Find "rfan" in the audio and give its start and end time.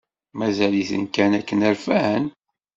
1.75-2.23